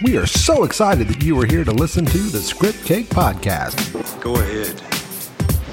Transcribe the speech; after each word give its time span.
We 0.00 0.16
are 0.16 0.26
so 0.26 0.64
excited 0.64 1.06
that 1.08 1.22
you 1.22 1.38
are 1.40 1.46
here 1.46 1.62
to 1.64 1.70
listen 1.70 2.04
to 2.06 2.18
the 2.18 2.40
Script 2.40 2.84
Cake 2.84 3.08
Podcast. 3.08 4.20
Go 4.20 4.34
ahead. 4.34 4.82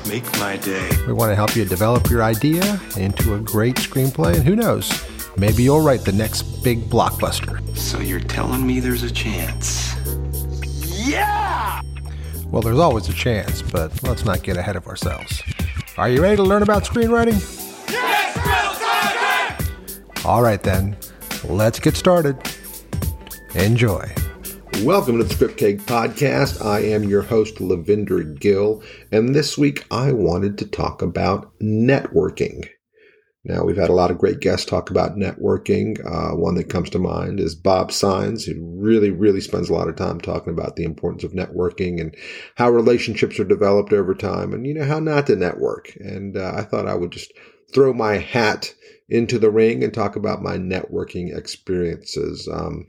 Make 0.07 0.23
my 0.39 0.57
day. 0.57 0.87
We 1.07 1.13
want 1.13 1.31
to 1.31 1.35
help 1.35 1.55
you 1.55 1.65
develop 1.65 2.09
your 2.11 2.21
idea 2.21 2.79
into 2.95 3.33
a 3.33 3.39
great 3.39 3.77
screenplay, 3.77 4.35
and 4.35 4.43
who 4.43 4.55
knows, 4.55 4.91
maybe 5.35 5.63
you'll 5.63 5.81
write 5.81 6.01
the 6.01 6.11
next 6.11 6.43
big 6.63 6.81
blockbuster. 6.89 7.75
So 7.75 7.99
you're 7.99 8.19
telling 8.19 8.67
me 8.67 8.79
there's 8.79 9.01
a 9.01 9.11
chance? 9.11 9.95
Yeah! 10.85 11.81
Well, 12.51 12.61
there's 12.61 12.77
always 12.77 13.09
a 13.09 13.13
chance, 13.13 13.63
but 13.63 14.03
let's 14.03 14.25
not 14.25 14.43
get 14.43 14.57
ahead 14.57 14.75
of 14.75 14.85
ourselves. 14.85 15.41
Are 15.97 16.09
you 16.09 16.21
ready 16.21 16.35
to 16.35 16.43
learn 16.43 16.61
about 16.61 16.83
screenwriting? 16.83 17.39
Yes, 17.89 18.35
Will 20.13 20.29
All 20.29 20.43
right, 20.43 20.61
then, 20.61 20.97
let's 21.45 21.79
get 21.79 21.95
started. 21.95 22.37
Enjoy. 23.55 24.07
Welcome 24.83 25.17
to 25.17 25.23
the 25.23 25.33
Script 25.33 25.57
Cake 25.57 25.79
Podcast. 25.79 26.63
I 26.63 26.81
am 26.81 27.09
your 27.09 27.23
host, 27.23 27.55
Lavinder 27.55 28.39
Gill, 28.39 28.83
and 29.11 29.33
this 29.33 29.57
week 29.57 29.85
I 29.89 30.11
wanted 30.11 30.59
to 30.59 30.67
talk 30.67 31.01
about 31.01 31.51
networking. 31.59 32.69
Now, 33.43 33.63
we've 33.63 33.75
had 33.75 33.89
a 33.89 33.93
lot 33.93 34.11
of 34.11 34.19
great 34.19 34.39
guests 34.39 34.67
talk 34.67 34.91
about 34.91 35.15
networking. 35.15 35.97
Uh, 36.05 36.35
one 36.35 36.55
that 36.55 36.69
comes 36.69 36.91
to 36.91 36.99
mind 36.99 37.39
is 37.39 37.55
Bob 37.55 37.89
Saenz, 37.89 38.45
who 38.45 38.61
really, 38.79 39.09
really 39.09 39.41
spends 39.41 39.69
a 39.69 39.73
lot 39.73 39.87
of 39.87 39.95
time 39.95 40.21
talking 40.21 40.53
about 40.53 40.75
the 40.75 40.83
importance 40.83 41.23
of 41.23 41.31
networking 41.31 41.99
and 41.99 42.15
how 42.55 42.69
relationships 42.69 43.39
are 43.39 43.45
developed 43.45 43.93
over 43.93 44.13
time 44.13 44.53
and, 44.53 44.67
you 44.67 44.75
know, 44.75 44.85
how 44.85 44.99
not 44.99 45.25
to 45.27 45.35
network. 45.35 45.95
And 45.99 46.37
uh, 46.37 46.53
I 46.55 46.61
thought 46.61 46.87
I 46.87 46.93
would 46.93 47.11
just 47.11 47.31
throw 47.73 47.93
my 47.93 48.17
hat 48.17 48.75
into 49.09 49.39
the 49.39 49.49
ring 49.49 49.83
and 49.83 49.93
talk 49.93 50.15
about 50.15 50.43
my 50.43 50.57
networking 50.57 51.35
experiences. 51.35 52.47
Um, 52.51 52.85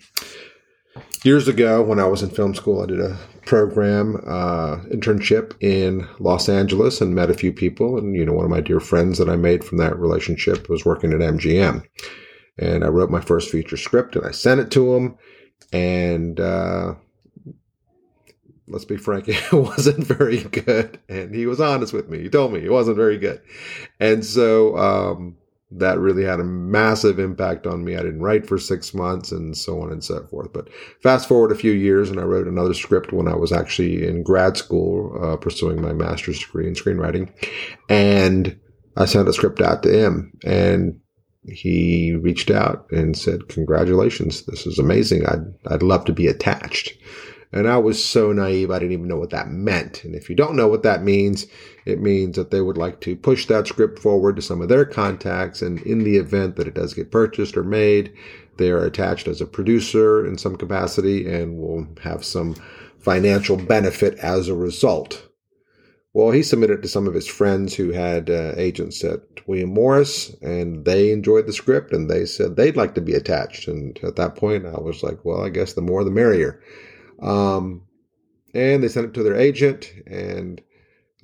years 1.25 1.49
ago 1.49 1.83
when 1.83 1.99
I 1.99 2.07
was 2.07 2.23
in 2.23 2.31
film 2.31 2.55
school, 2.55 2.83
I 2.83 2.87
did 2.87 3.01
a 3.01 3.19
program 3.45 4.17
uh, 4.27 4.77
internship 4.93 5.55
in 5.61 6.09
Los 6.19 6.49
Angeles 6.49 7.01
and 7.01 7.15
met 7.15 7.31
a 7.31 7.35
few 7.35 7.53
people. 7.53 7.99
And 7.99 8.15
you 8.15 8.25
know, 8.25 8.33
one 8.33 8.45
of 8.45 8.51
my 8.51 8.61
dear 8.61 8.81
friends 8.81 9.19
that 9.19 9.29
I 9.29 9.37
made 9.37 9.65
from 9.65 9.79
that 9.79 9.99
relationship 9.99 10.69
was 10.69 10.85
working 10.85 11.13
at 11.13 11.21
MGM, 11.21 11.85
and 12.59 12.85
I 12.85 12.89
wrote 12.89 13.11
my 13.11 13.21
first 13.21 13.51
feature 13.51 13.77
script 13.77 14.17
and 14.17 14.27
I 14.27 14.31
sent 14.31 14.61
it 14.61 14.71
to 14.73 14.95
him. 14.95 15.17
And 15.73 16.41
uh, 16.41 16.95
let's 18.67 18.85
be 18.85 18.97
frank, 18.97 19.29
it 19.29 19.53
wasn't 19.53 20.07
very 20.07 20.43
good. 20.43 20.99
And 21.09 21.35
he 21.35 21.47
was 21.47 21.61
honest 21.61 21.93
with 21.93 22.09
me. 22.09 22.21
He 22.23 22.29
told 22.29 22.53
me 22.53 22.65
it 22.65 22.73
wasn't 22.73 22.97
very 22.97 23.19
good. 23.19 23.43
And 23.99 24.25
so 24.25 24.77
um, 24.77 25.37
that 25.73 25.99
really 25.99 26.25
had 26.25 26.41
a 26.41 26.45
massive 26.45 27.19
impact 27.19 27.67
on 27.67 27.85
me. 27.85 27.95
I 27.95 28.03
didn't 28.03 28.23
write 28.23 28.47
for 28.47 28.59
six 28.59 28.93
months 28.93 29.31
and 29.31 29.57
so 29.57 29.81
on 29.81 29.93
and 29.93 30.03
so 30.03 30.25
forth. 30.27 30.53
But 30.53 30.69
fast 31.01 31.29
forward 31.29 31.53
a 31.53 31.57
few 31.57 31.73
years, 31.73 32.11
and 32.11 32.19
I 32.19 32.25
wrote 32.25 32.49
another 32.49 32.75
script 32.75 33.13
when 33.13 33.29
I 33.29 33.37
was 33.37 33.53
actually 33.53 34.07
in 34.07 34.23
grad 34.23 34.57
school 34.57 35.17
uh, 35.23 35.37
pursuing 35.37 35.81
my 35.81 35.93
master's 35.93 36.41
degree 36.41 36.67
in 36.67 36.75
screenwriting. 36.75 37.33
And 37.89 38.59
I 38.97 39.05
sent 39.05 39.29
a 39.29 39.33
script 39.33 39.61
out 39.61 39.83
to 39.85 39.93
him, 39.93 40.33
and 40.45 40.99
he 41.45 42.15
reached 42.21 42.51
out 42.51 42.87
and 42.91 43.17
said, 43.17 43.49
Congratulations, 43.49 44.43
this 44.47 44.67
is 44.67 44.79
amazing. 44.79 45.25
I'd, 45.27 45.73
I'd 45.73 45.83
love 45.83 46.05
to 46.07 46.13
be 46.13 46.27
attached. 46.27 46.95
And 47.53 47.67
I 47.67 47.79
was 47.79 48.05
so 48.05 48.33
naive, 48.33 48.71
I 48.71 48.79
didn't 48.79 48.93
even 48.93 49.09
know 49.09 49.19
what 49.19 49.31
that 49.31 49.49
meant. 49.49 50.05
And 50.05 50.15
if 50.15 50.31
you 50.31 50.37
don't 50.37 50.55
know 50.55 50.69
what 50.69 50.85
that 50.85 51.03
means, 51.03 51.47
it 51.85 52.01
means 52.01 52.37
that 52.37 52.53
they 52.53 52.61
would 52.61 52.79
like 52.79 53.01
to 53.01 53.17
push 53.17 53.47
that 53.47 53.67
script 53.67 53.99
forward 53.99 54.37
to 54.37 54.43
some 54.43 54.61
of 54.61 54.69
their 54.69 54.85
contacts. 54.85 55.61
And 55.61 55.81
in 55.83 56.05
the 56.05 56.17
event 56.17 56.57
that 56.57 56.69
it 56.69 56.75
does 56.75 56.95
get 56.95 57.11
purchased 57.11 57.57
or 57.57 57.65
made, 57.65 58.13
they 58.57 58.71
are 58.71 58.85
attached 58.85 59.27
as 59.27 59.41
a 59.41 59.47
producer 59.47 60.25
in 60.25 60.39
some 60.39 60.57
capacity 60.57 61.27
and 61.27 61.59
will 61.59 61.89
have 62.03 62.25
some 62.25 62.55
financial 63.01 63.57
benefit 63.57 64.17
as 64.19 64.49
a 64.49 64.55
result. 64.55 65.27
Well, 66.13 66.33
he 66.33 66.43
submitted 66.43 66.83
to 66.83 66.89
some 66.89 67.07
of 67.07 67.15
his 67.15 67.29
friends 67.29 67.75
who 67.75 67.91
had 67.91 68.31
uh, 68.31 68.53
agents 68.57 69.03
at 69.05 69.21
William 69.47 69.71
Morris, 69.71 70.35
and 70.43 70.85
they 70.85 71.13
enjoyed 71.13 71.47
the 71.47 71.53
script 71.53 71.93
and 71.93 72.11
they 72.11 72.27
said 72.27 72.57
they'd 72.57 72.77
like 72.77 72.95
to 72.97 73.01
be 73.01 73.15
attached. 73.15 73.69
And 73.69 73.99
at 74.03 74.17
that 74.17 74.37
point, 74.37 74.67
I 74.67 74.81
was 74.81 75.03
like, 75.03 75.25
well, 75.25 75.45
I 75.45 75.49
guess 75.49 75.73
the 75.73 75.83
more 75.83 76.05
the 76.05 76.11
merrier. 76.11 76.61
Um, 77.21 77.87
and 78.55 78.83
they 78.83 78.89
sent 78.89 79.07
it 79.07 79.15
to 79.15 79.23
their 79.23 79.37
agent, 79.37 79.93
and 80.07 80.61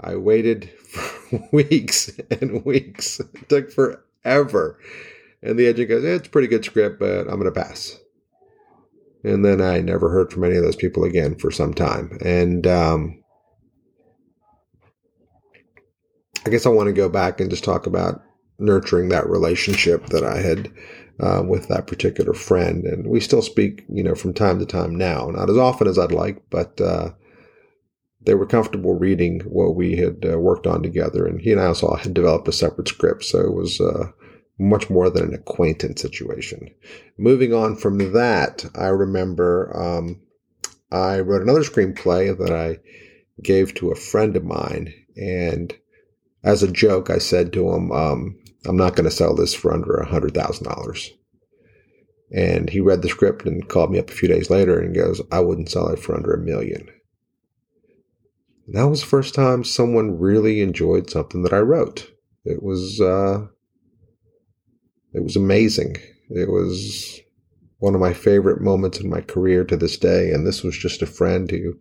I 0.01 0.17
waited 0.17 0.71
for 0.71 1.49
weeks 1.53 2.11
and 2.31 2.65
weeks. 2.65 3.21
It 3.21 3.49
took 3.49 3.71
forever. 3.71 4.79
And 5.43 5.59
the 5.59 5.67
agent 5.67 5.89
goes, 5.89 6.05
It's 6.05 6.29
a 6.29 6.31
pretty 6.31 6.49
good 6.49 6.65
script, 6.65 6.99
but 6.99 7.29
I'm 7.29 7.41
going 7.41 7.45
to 7.45 7.53
pass. 7.53 7.99
And 9.25 9.45
then 9.45 9.61
I 9.61 9.81
never 9.81 10.11
heard 10.11 10.33
from 10.33 10.45
any 10.45 10.57
of 10.57 10.62
those 10.62 10.77
people 10.77 11.05
again 11.05 11.37
for 11.37 11.51
some 11.51 11.75
time. 11.75 12.17
And 12.25 12.67
um, 12.67 13.25
I 16.47 16.51
guess 16.51 16.65
I 16.65 16.71
want 16.71 16.87
to 16.87 16.93
go 16.93 17.09
back 17.09 17.41
and 17.41 17.51
just 17.51 17.65
talk 17.65 17.87
about 17.87 18.23
nurturing 18.59 19.09
that 19.09 19.28
relationship 19.28 20.07
that 20.07 20.23
I 20.23 20.41
had 20.41 20.71
uh, 21.21 21.43
with 21.47 21.69
that 21.69 21.87
particular 21.87 22.32
friend. 22.32 22.84
And 22.84 23.06
we 23.06 23.21
still 23.21 23.43
speak, 23.43 23.84
you 23.88 24.03
know, 24.03 24.15
from 24.15 24.34
time 24.34 24.59
to 24.59 24.66
time 24.66 24.97
now, 24.97 25.31
not 25.31 25.50
as 25.50 25.56
often 25.56 25.88
as 25.88 25.99
I'd 25.99 26.12
like, 26.12 26.43
but 26.50 26.81
uh, 26.81 27.10
they 28.21 28.34
were 28.34 28.47
comfortable 28.47 28.94
reading 28.94 29.41
what 29.41 29.77
we 29.77 29.97
had 29.97 30.27
uh, 30.31 30.38
worked 30.38 30.66
on 30.66 30.82
together. 30.82 31.27
And 31.27 31.41
he 31.41 31.53
and 31.53 31.60
I 31.60 31.66
also 31.66 31.94
had 31.94 32.12
developed 32.12 32.49
a 32.49 32.53
separate 32.53 32.88
script, 32.88 33.25
so 33.25 33.41
it 33.41 33.54
was 33.54 33.81
uh, 33.81 34.10
much 34.59 34.91
more 34.91 35.10
than 35.10 35.28
an 35.28 35.34
acquaintance 35.34 36.03
situation. 36.03 36.71
Moving 37.19 37.54
on 37.54 37.77
from 37.77 38.12
that, 38.12 38.65
I 38.75 38.87
remember 38.87 39.72
um, 39.77 40.21
I 40.91 41.21
wrote 41.21 41.43
another 41.43 41.62
screenplay 41.62 42.37
that 42.37 42.53
I 42.53 42.78
gave 43.43 43.75
to 43.75 43.91
a 43.91 43.97
friend 43.97 44.37
of 44.37 44.44
mine, 44.44 44.93
and 45.16 45.75
as 46.43 46.62
a 46.62 46.71
joke, 46.71 47.10
I 47.10 47.19
said 47.19 47.53
to 47.53 47.72
him, 47.72 47.93
um, 47.93 48.38
I'm 48.66 48.77
not 48.77 48.97
going 48.97 49.04
to 49.04 49.10
sell 49.10 49.34
this 49.34 49.54
for 49.54 49.72
under 49.72 49.97
a 49.97 50.06
$100,000. 50.06 51.09
And 52.32 52.71
he 52.71 52.81
read 52.81 53.03
the 53.03 53.09
script 53.09 53.47
and 53.47 53.69
called 53.69 53.93
me 53.93 53.99
up 53.99 54.10
a 54.10 54.15
few 54.15 54.28
days 54.28 54.50
later 54.50 54.81
and 54.81 54.94
goes, 54.94 55.22
I 55.31 55.41
wouldn't 55.41 55.71
sell 55.71 55.88
it 55.88 56.00
for 56.00 56.15
under 56.16 56.32
a 56.32 56.38
million. 56.38 56.88
that 58.69 58.88
was 58.88 59.00
the 59.00 59.06
first 59.06 59.34
time 59.34 59.62
someone 59.62 60.19
really 60.19 60.60
enjoyed 60.60 61.09
something 61.09 61.43
that 61.43 61.53
I 61.53 61.60
wrote. 61.60 62.10
It 62.44 62.62
was, 62.62 63.00
uh, 63.00 63.47
it 65.15 65.22
was 65.22 65.37
amazing. 65.37 65.97
It 66.31 66.48
was 66.48 67.21
one 67.78 67.94
of 67.94 68.00
my 68.00 68.12
favorite 68.12 68.60
moments 68.60 68.98
in 68.98 69.09
my 69.09 69.21
career 69.21 69.65
to 69.65 69.77
this 69.77 69.97
day. 69.97 70.31
And 70.31 70.44
this 70.47 70.65
was 70.65 70.77
just 70.77 71.03
a 71.03 71.06
friend 71.06 71.48
who, 71.48 71.75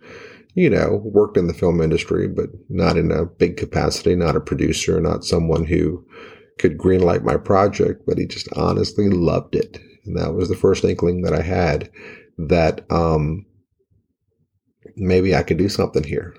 you 0.53 0.69
know, 0.69 1.01
worked 1.03 1.37
in 1.37 1.47
the 1.47 1.53
film 1.53 1.81
industry, 1.81 2.27
but 2.27 2.49
not 2.69 2.97
in 2.97 3.11
a 3.11 3.25
big 3.25 3.57
capacity, 3.57 4.15
not 4.15 4.35
a 4.35 4.41
producer, 4.41 5.01
not 5.01 5.23
someone 5.23 5.65
who 5.65 6.05
could 6.59 6.77
greenlight 6.77 7.23
my 7.23 7.37
project, 7.37 8.03
but 8.05 8.17
he 8.17 8.25
just 8.25 8.47
honestly 8.53 9.09
loved 9.09 9.55
it. 9.55 9.79
And 10.05 10.17
that 10.17 10.33
was 10.33 10.49
the 10.49 10.55
first 10.55 10.83
inkling 10.83 11.23
that 11.23 11.33
I 11.33 11.41
had 11.41 11.89
that 12.37 12.85
um, 12.89 13.45
maybe 14.95 15.35
I 15.35 15.43
could 15.43 15.57
do 15.57 15.69
something 15.69 16.03
here. 16.03 16.35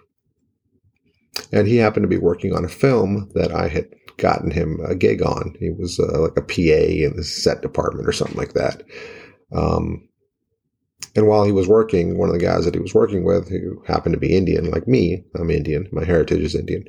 And 1.53 1.67
he 1.67 1.77
happened 1.77 2.05
to 2.05 2.09
be 2.09 2.19
working 2.19 2.55
on 2.55 2.65
a 2.65 2.69
film 2.69 3.31
that 3.35 3.53
I 3.53 3.69
had 3.69 3.89
gotten 4.17 4.51
him 4.51 4.81
a 4.85 4.95
gig 4.95 5.23
on. 5.23 5.55
He 5.61 5.71
was 5.71 6.01
uh, 6.01 6.21
like 6.21 6.37
a 6.37 6.43
PA 6.43 7.07
in 7.07 7.17
the 7.17 7.25
set 7.25 7.61
department 7.61 8.09
or 8.09 8.13
something 8.13 8.37
like 8.37 8.55
that. 8.55 8.83
Um, 9.53 10.09
and 11.15 11.27
while 11.27 11.45
he 11.45 11.53
was 11.53 11.69
working, 11.69 12.19
one 12.19 12.29
of 12.29 12.35
the 12.35 12.45
guys 12.45 12.65
that 12.65 12.75
he 12.75 12.81
was 12.81 12.95
working 12.95 13.25
with, 13.25 13.49
who 13.49 13.83
happened 13.87 14.15
to 14.15 14.21
be 14.21 14.37
Indian, 14.37 14.71
like 14.71 14.89
me, 14.89 15.25
I'm 15.35 15.51
Indian, 15.51 15.89
my 15.93 16.05
heritage 16.05 16.43
is 16.43 16.55
Indian, 16.55 16.85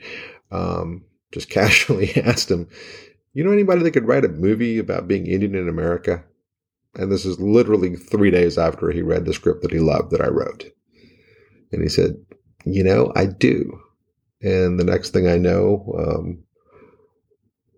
um, 0.52 1.04
just 1.34 1.50
casually 1.50 2.16
asked 2.16 2.50
him, 2.50 2.68
you 3.38 3.44
know 3.44 3.52
anybody 3.52 3.84
that 3.84 3.92
could 3.92 4.08
write 4.08 4.25
a 4.25 4.30
movie 4.30 4.80
about 4.80 5.08
being 5.08 5.28
Indian 5.28 5.53
in 5.53 5.70
America? 5.70 6.24
And 6.96 7.12
this 7.12 7.24
is 7.24 7.40
literally 7.40 7.96
three 7.96 8.31
days 8.31 8.58
after 8.58 8.90
he 8.90 9.03
read 9.03 9.25
the 9.25 9.34
script 9.36 9.62
that 9.62 9.72
he 9.72 9.78
loved 9.78 10.09
that 10.09 10.22
I 10.22 10.28
wrote. 10.28 10.66
And 11.72 11.84
he 11.84 11.88
said, 11.88 12.16
You 12.66 12.84
know, 12.84 13.13
I 13.16 13.28
do. 13.28 13.80
And 14.42 14.80
the 14.80 14.84
next 14.84 15.12
thing 15.12 15.28
I 15.28 15.38
know, 15.38 15.86
um, 16.00 16.44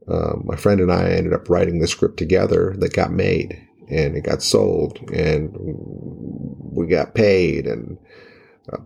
uh, 0.07 0.38
my 0.45 0.56
friend 0.56 0.79
and 0.79 0.94
I 0.94 1.09
ended 1.09 1.33
up 1.33 1.50
writing 1.50 1.79
the 1.79 1.88
script 1.88 2.15
together 2.15 2.73
that 2.77 2.94
got 2.94 3.11
made 3.11 3.61
and 3.89 4.15
it 4.15 4.21
got 4.21 4.41
sold 4.41 5.11
and 5.11 5.53
we 5.53 6.88
got 6.88 7.15
paid 7.15 7.67
and 7.67 7.97
uh, 8.71 8.77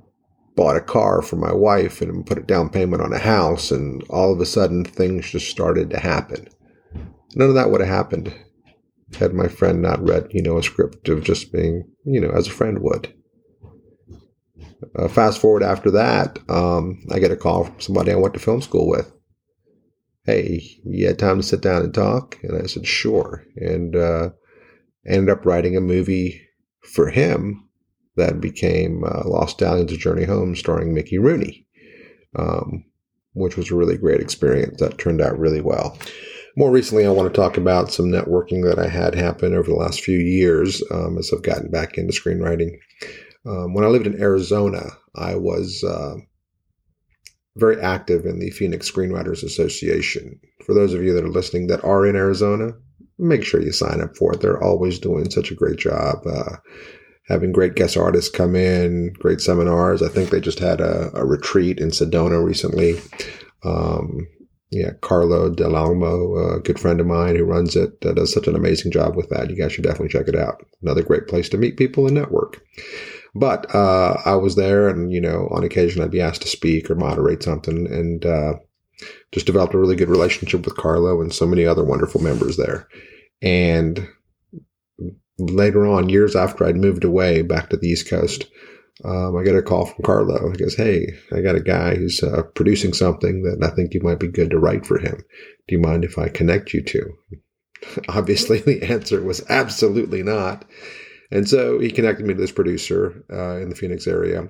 bought 0.55 0.77
a 0.77 0.81
car 0.81 1.21
for 1.21 1.35
my 1.35 1.53
wife 1.53 2.01
and 2.01 2.25
put 2.25 2.39
a 2.39 2.41
down 2.41 2.71
payment 2.71 3.03
on 3.03 3.13
a 3.13 3.19
house 3.19 3.69
and 3.69 4.03
all 4.09 4.33
of 4.33 4.39
a 4.39 4.45
sudden 4.47 4.83
things 4.83 5.29
just 5.29 5.51
started 5.51 5.91
to 5.91 5.99
happen 5.99 6.47
None 7.35 7.49
of 7.49 7.55
that 7.55 7.69
would 7.69 7.81
have 7.81 7.89
happened 7.89 8.33
had 9.17 9.33
my 9.33 9.47
friend 9.47 9.81
not 9.81 10.01
read, 10.01 10.27
you 10.31 10.41
know, 10.41 10.57
a 10.57 10.63
script 10.63 11.09
of 11.09 11.23
just 11.23 11.51
being, 11.51 11.83
you 12.05 12.19
know, 12.19 12.29
as 12.29 12.47
a 12.47 12.51
friend 12.51 12.79
would. 12.81 13.13
Uh, 14.97 15.07
fast 15.07 15.39
forward 15.39 15.63
after 15.63 15.91
that, 15.91 16.39
um, 16.49 17.03
I 17.11 17.19
get 17.19 17.31
a 17.31 17.37
call 17.37 17.65
from 17.65 17.79
somebody 17.79 18.11
I 18.11 18.15
went 18.15 18.33
to 18.33 18.39
film 18.39 18.61
school 18.61 18.87
with. 18.87 19.11
Hey, 20.25 20.61
you 20.85 21.07
had 21.07 21.19
time 21.19 21.37
to 21.37 21.43
sit 21.43 21.61
down 21.61 21.83
and 21.83 21.93
talk? 21.93 22.37
And 22.43 22.61
I 22.61 22.65
said, 22.65 22.87
sure. 22.87 23.43
And 23.55 23.95
uh, 23.95 24.29
ended 25.05 25.29
up 25.29 25.45
writing 25.45 25.75
a 25.75 25.81
movie 25.81 26.41
for 26.81 27.09
him 27.09 27.67
that 28.15 28.41
became 28.41 29.03
uh, 29.03 29.23
Lost 29.25 29.57
Stallions: 29.57 29.91
A 29.91 29.97
Journey 29.97 30.25
Home, 30.25 30.55
starring 30.55 30.93
Mickey 30.93 31.17
Rooney, 31.17 31.65
um, 32.37 32.85
which 33.33 33.57
was 33.57 33.71
a 33.71 33.75
really 33.75 33.97
great 33.97 34.21
experience. 34.21 34.79
That 34.79 34.97
turned 34.97 35.21
out 35.21 35.39
really 35.39 35.61
well. 35.61 35.97
More 36.55 36.69
recently, 36.69 37.05
I 37.05 37.09
want 37.09 37.33
to 37.33 37.41
talk 37.41 37.57
about 37.57 37.91
some 37.91 38.07
networking 38.07 38.63
that 38.63 38.77
I 38.77 38.87
had 38.87 39.15
happen 39.15 39.55
over 39.55 39.67
the 39.69 39.75
last 39.75 40.01
few 40.01 40.19
years 40.19 40.83
um, 40.91 41.17
as 41.17 41.31
I've 41.33 41.41
gotten 41.41 41.71
back 41.71 41.97
into 41.97 42.13
screenwriting. 42.13 42.77
Um, 43.45 43.73
when 43.73 43.83
I 43.83 43.87
lived 43.87 44.05
in 44.05 44.21
Arizona, 44.21 44.91
I 45.15 45.35
was 45.35 45.83
uh, 45.83 46.15
very 47.55 47.81
active 47.81 48.25
in 48.25 48.39
the 48.39 48.51
Phoenix 48.51 48.89
Screenwriters 48.89 49.43
Association. 49.43 50.39
For 50.63 50.75
those 50.75 50.93
of 50.93 51.03
you 51.03 51.13
that 51.13 51.23
are 51.23 51.29
listening 51.29 51.67
that 51.67 51.83
are 51.83 52.05
in 52.05 52.15
Arizona, 52.15 52.73
make 53.17 53.43
sure 53.43 53.61
you 53.61 53.71
sign 53.71 53.99
up 54.01 54.15
for 54.15 54.33
it. 54.33 54.41
They're 54.41 54.63
always 54.63 54.99
doing 54.99 55.31
such 55.31 55.49
a 55.49 55.55
great 55.55 55.77
job. 55.77 56.19
Uh, 56.25 56.57
having 57.27 57.51
great 57.51 57.75
guest 57.75 57.97
artists 57.97 58.29
come 58.29 58.55
in, 58.55 59.13
great 59.13 59.41
seminars. 59.41 60.03
I 60.03 60.09
think 60.09 60.29
they 60.29 60.39
just 60.39 60.59
had 60.59 60.81
a, 60.81 61.09
a 61.15 61.25
retreat 61.25 61.79
in 61.79 61.89
Sedona 61.89 62.43
recently. 62.43 62.99
Um, 63.63 64.27
yeah, 64.73 64.91
Carlo 65.01 65.53
Dell'Almo, 65.53 66.57
a 66.57 66.59
good 66.59 66.79
friend 66.79 66.99
of 66.99 67.07
mine 67.07 67.35
who 67.35 67.43
runs 67.43 67.75
it, 67.75 67.93
uh, 68.05 68.13
does 68.13 68.33
such 68.33 68.47
an 68.47 68.55
amazing 68.55 68.91
job 68.91 69.15
with 69.15 69.29
that. 69.29 69.49
You 69.49 69.55
guys 69.55 69.71
should 69.71 69.83
definitely 69.83 70.09
check 70.09 70.27
it 70.27 70.35
out. 70.35 70.65
Another 70.81 71.03
great 71.03 71.27
place 71.27 71.49
to 71.49 71.57
meet 71.57 71.77
people 71.77 72.05
and 72.05 72.15
network. 72.15 72.61
But 73.35 73.73
uh, 73.73 74.17
I 74.25 74.35
was 74.35 74.55
there, 74.55 74.89
and 74.89 75.11
you 75.11 75.21
know, 75.21 75.47
on 75.51 75.63
occasion 75.63 76.01
I'd 76.01 76.11
be 76.11 76.21
asked 76.21 76.43
to 76.43 76.47
speak 76.47 76.89
or 76.89 76.95
moderate 76.95 77.43
something, 77.43 77.87
and 77.87 78.25
uh, 78.25 78.53
just 79.31 79.45
developed 79.45 79.73
a 79.73 79.79
really 79.79 79.95
good 79.95 80.09
relationship 80.09 80.65
with 80.65 80.77
Carlo 80.77 81.21
and 81.21 81.33
so 81.33 81.45
many 81.45 81.65
other 81.65 81.83
wonderful 81.83 82.21
members 82.21 82.57
there. 82.57 82.87
And 83.41 84.07
later 85.39 85.85
on, 85.85 86.09
years 86.09 86.35
after 86.35 86.65
I'd 86.65 86.77
moved 86.77 87.03
away 87.03 87.41
back 87.41 87.69
to 87.69 87.77
the 87.77 87.87
East 87.87 88.07
Coast, 88.07 88.47
um, 89.03 89.35
I 89.35 89.43
get 89.43 89.55
a 89.55 89.61
call 89.61 89.85
from 89.85 90.03
Carlo. 90.03 90.51
He 90.51 90.57
goes, 90.57 90.75
Hey, 90.75 91.07
I 91.31 91.41
got 91.41 91.55
a 91.55 91.61
guy 91.61 91.95
who's 91.95 92.21
uh, 92.21 92.43
producing 92.53 92.93
something 92.93 93.43
that 93.43 93.63
I 93.63 93.75
think 93.75 93.93
you 93.93 94.01
might 94.01 94.19
be 94.19 94.27
good 94.27 94.51
to 94.51 94.59
write 94.59 94.85
for 94.85 94.99
him. 94.99 95.17
Do 95.67 95.75
you 95.75 95.79
mind 95.79 96.03
if 96.03 96.17
I 96.17 96.29
connect 96.29 96.73
you 96.73 96.83
to? 96.83 97.13
Obviously, 98.09 98.59
the 98.59 98.83
answer 98.83 99.21
was 99.21 99.43
absolutely 99.49 100.23
not. 100.23 100.65
And 101.31 101.49
so 101.49 101.79
he 101.79 101.89
connected 101.89 102.25
me 102.25 102.35
to 102.35 102.39
this 102.39 102.51
producer 102.51 103.23
uh, 103.31 103.57
in 103.57 103.69
the 103.69 103.75
Phoenix 103.75 104.05
area. 104.05 104.47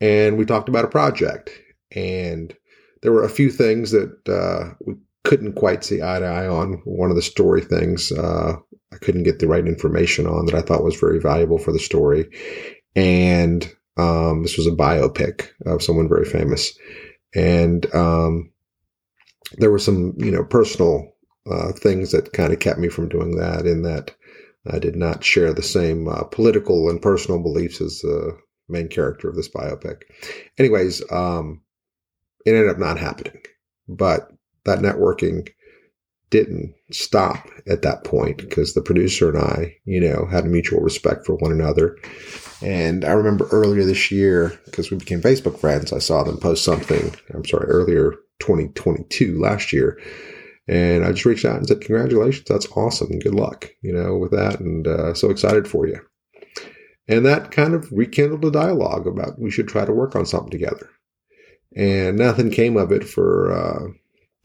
And 0.00 0.36
we 0.36 0.44
talked 0.44 0.68
about 0.68 0.84
a 0.84 0.88
project. 0.88 1.50
And 1.92 2.54
there 3.00 3.12
were 3.12 3.24
a 3.24 3.30
few 3.30 3.50
things 3.50 3.92
that 3.92 4.28
uh, 4.28 4.74
we 4.84 4.94
couldn't 5.24 5.54
quite 5.54 5.84
see 5.84 6.02
eye 6.02 6.18
to 6.18 6.26
eye 6.26 6.46
on. 6.46 6.82
One 6.84 7.10
of 7.10 7.16
the 7.16 7.22
story 7.22 7.62
things 7.62 8.12
uh, 8.12 8.56
I 8.92 8.96
couldn't 8.96 9.22
get 9.22 9.38
the 9.38 9.48
right 9.48 9.66
information 9.66 10.26
on 10.26 10.46
that 10.46 10.54
I 10.54 10.60
thought 10.60 10.84
was 10.84 10.96
very 11.00 11.18
valuable 11.18 11.58
for 11.58 11.72
the 11.72 11.78
story. 11.78 12.28
And 12.94 13.70
um, 13.98 14.42
this 14.42 14.56
was 14.56 14.66
a 14.66 14.72
biopic 14.72 15.48
of 15.66 15.82
someone 15.82 16.08
very 16.08 16.24
famous, 16.24 16.76
and 17.34 17.92
um, 17.94 18.52
there 19.56 19.70
were 19.70 19.78
some, 19.78 20.14
you 20.18 20.30
know, 20.30 20.44
personal 20.44 21.12
uh, 21.50 21.72
things 21.72 22.12
that 22.12 22.32
kind 22.32 22.52
of 22.52 22.60
kept 22.60 22.78
me 22.78 22.88
from 22.88 23.08
doing 23.08 23.36
that. 23.36 23.66
In 23.66 23.82
that, 23.82 24.14
I 24.70 24.78
did 24.78 24.96
not 24.96 25.24
share 25.24 25.52
the 25.52 25.62
same 25.62 26.08
uh, 26.08 26.24
political 26.24 26.88
and 26.90 27.00
personal 27.00 27.42
beliefs 27.42 27.80
as 27.80 28.00
the 28.00 28.38
main 28.68 28.88
character 28.88 29.28
of 29.28 29.36
this 29.36 29.48
biopic. 29.48 30.02
Anyways, 30.58 31.02
um, 31.10 31.62
it 32.44 32.50
ended 32.50 32.70
up 32.70 32.78
not 32.78 32.98
happening, 32.98 33.40
but 33.88 34.30
that 34.64 34.80
networking 34.80 35.48
didn't 36.30 36.74
stop 36.90 37.48
at 37.66 37.82
that 37.82 38.04
point 38.04 38.38
because 38.38 38.74
the 38.74 38.82
producer 38.82 39.28
and 39.28 39.38
I, 39.38 39.76
you 39.84 40.00
know, 40.00 40.26
had 40.26 40.44
a 40.44 40.48
mutual 40.48 40.80
respect 40.80 41.24
for 41.24 41.34
one 41.36 41.52
another. 41.52 41.96
And 42.62 43.04
I 43.04 43.12
remember 43.12 43.48
earlier 43.50 43.84
this 43.84 44.10
year, 44.10 44.58
because 44.64 44.90
we 44.90 44.96
became 44.96 45.20
Facebook 45.20 45.58
friends, 45.58 45.92
I 45.92 45.98
saw 45.98 46.24
them 46.24 46.38
post 46.38 46.64
something, 46.64 47.14
I'm 47.32 47.44
sorry, 47.44 47.66
earlier 47.66 48.14
2022, 48.40 49.40
last 49.40 49.72
year. 49.72 49.98
And 50.66 51.04
I 51.04 51.12
just 51.12 51.24
reached 51.24 51.44
out 51.44 51.56
and 51.56 51.66
said, 51.66 51.80
Congratulations, 51.80 52.46
that's 52.46 52.70
awesome. 52.76 53.18
Good 53.20 53.34
luck, 53.34 53.70
you 53.80 53.92
know, 53.92 54.16
with 54.16 54.32
that. 54.32 54.60
And 54.60 54.86
uh, 54.86 55.14
so 55.14 55.30
excited 55.30 55.66
for 55.66 55.86
you. 55.86 55.98
And 57.06 57.24
that 57.24 57.50
kind 57.50 57.72
of 57.72 57.90
rekindled 57.90 58.44
a 58.44 58.50
dialogue 58.50 59.06
about 59.06 59.38
we 59.38 59.50
should 59.50 59.68
try 59.68 59.86
to 59.86 59.92
work 59.92 60.14
on 60.14 60.26
something 60.26 60.50
together. 60.50 60.90
And 61.74 62.18
nothing 62.18 62.50
came 62.50 62.76
of 62.76 62.92
it 62.92 63.04
for 63.04 63.52
uh, 63.52 63.92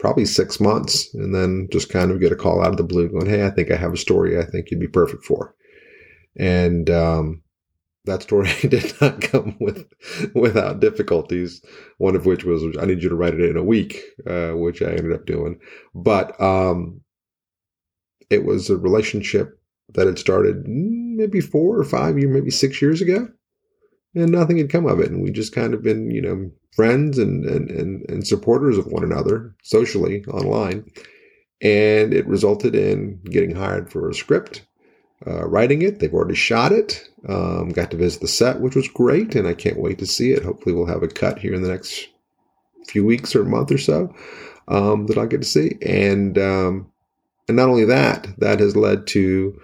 probably 0.04 0.26
six 0.26 0.60
months. 0.60 1.14
And 1.14 1.34
then 1.34 1.70
just 1.72 1.88
kind 1.88 2.12
of 2.12 2.20
get 2.20 2.34
a 2.34 2.36
call 2.36 2.62
out 2.62 2.72
of 2.72 2.78
the 2.78 2.84
blue 2.84 3.08
going, 3.08 3.26
Hey, 3.26 3.46
I 3.46 3.50
think 3.50 3.72
I 3.72 3.78
have 3.78 3.94
a 3.94 3.98
story 3.98 4.38
I 4.38 4.44
think 4.44 4.70
you'd 4.70 4.82
be 4.82 4.88
perfect 4.88 5.24
for. 5.24 5.56
And 6.38 6.90
um, 6.90 7.42
that 8.04 8.22
story 8.22 8.52
did 8.62 8.94
not 9.00 9.22
come 9.22 9.56
with 9.62 9.88
without 10.36 10.82
difficulties. 10.82 11.62
One 12.00 12.18
of 12.18 12.26
which 12.26 12.44
was 12.44 12.64
I 12.78 12.86
need 12.86 13.02
you 13.02 13.08
to 13.08 13.16
write 13.16 13.34
it 13.34 13.50
in 13.50 13.56
a 13.56 13.64
week, 13.64 14.02
uh, 14.30 14.52
which 14.52 14.82
I 14.82 14.90
ended 14.90 15.14
up 15.14 15.26
doing. 15.26 15.58
But 15.96 16.40
um, 16.42 17.00
it 18.30 18.44
was 18.44 18.70
a 18.70 18.76
relationship 18.76 19.58
that 19.94 20.08
had 20.08 20.20
started 20.20 20.68
maybe 20.68 21.40
four 21.40 21.80
or 21.80 21.86
five 21.86 22.18
years, 22.18 22.34
maybe 22.34 22.52
six 22.52 22.82
years 22.82 23.02
ago, 23.02 23.30
and 24.16 24.32
nothing 24.32 24.58
had 24.58 24.70
come 24.70 24.86
of 24.86 25.00
it. 25.00 25.10
And 25.10 25.22
we 25.22 25.32
just 25.32 25.54
kind 25.54 25.74
of 25.74 25.84
been, 25.84 26.12
you 26.12 26.22
know, 26.22 26.52
friends 26.76 27.18
and 27.18 27.46
and 27.46 27.70
and, 27.70 28.10
and 28.10 28.28
supporters 28.28 28.78
of 28.78 28.88
one 28.88 29.04
another 29.04 29.56
socially 29.64 30.26
online. 30.26 30.92
And 31.62 32.14
it 32.14 32.28
resulted 32.28 32.76
in 32.76 33.22
getting 33.24 33.56
hired 33.56 33.90
for 33.92 34.10
a 34.10 34.14
script 34.14 34.66
uh, 35.26 35.48
writing 35.48 35.82
it. 35.82 36.00
They've 36.00 36.14
already 36.14 36.36
shot 36.36 36.72
it. 36.72 37.08
Um, 37.28 37.70
got 37.70 37.92
to 37.92 37.98
visit 37.98 38.22
the 38.22 38.28
set, 38.28 38.60
which 38.60 38.76
was 38.76 38.88
great, 38.90 39.36
and 39.36 39.48
I 39.48 39.54
can't 39.54 39.80
wait 39.80 40.00
to 40.00 40.06
see 40.06 40.32
it. 40.32 40.44
Hopefully, 40.44 40.76
we'll 40.76 40.88
have 40.88 41.04
a 41.04 41.08
cut 41.08 41.40
here 41.40 41.54
in 41.54 41.62
the 41.62 41.70
next 41.70 42.10
few 42.88 43.06
weeks 43.06 43.36
or 43.36 43.46
month 43.46 43.72
or 43.72 43.78
so 43.78 44.14
um, 44.68 45.08
that 45.08 45.18
I'll 45.18 45.26
get 45.28 45.42
to 45.42 45.48
see. 45.48 45.78
And 45.82 46.38
um, 46.38 46.92
and 47.48 47.58
not 47.58 47.70
only 47.70 47.86
that, 47.86 48.28
that 48.40 48.60
has 48.60 48.76
led 48.76 49.08
to, 49.08 49.60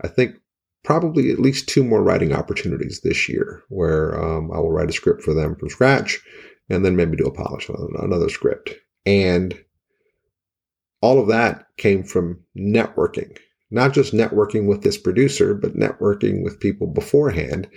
I 0.00 0.08
think, 0.08 0.36
probably 0.82 1.30
at 1.30 1.38
least 1.38 1.68
two 1.68 1.84
more 1.84 2.02
writing 2.02 2.32
opportunities 2.32 3.00
this 3.02 3.28
year, 3.28 3.62
where 3.68 4.18
um, 4.20 4.50
I 4.52 4.58
will 4.58 4.72
write 4.72 4.90
a 4.90 4.92
script 4.92 5.22
for 5.22 5.34
them 5.34 5.56
from 5.56 5.68
scratch, 5.68 6.20
and 6.68 6.84
then 6.84 6.96
maybe 6.96 7.16
do 7.16 7.26
a 7.26 7.32
polish 7.32 7.68
on 7.68 7.94
another 7.98 8.28
script. 8.28 8.74
And 9.06 9.58
all 11.00 11.20
of 11.20 11.28
that 11.28 11.66
came 11.76 12.02
from 12.02 12.40
networking 12.56 13.36
not 13.70 13.92
just 13.92 14.12
networking 14.12 14.66
with 14.66 14.82
this 14.82 14.98
producer, 14.98 15.54
but 15.54 15.76
networking 15.76 16.42
with 16.42 16.60
people 16.60 16.86
beforehand 16.86 17.68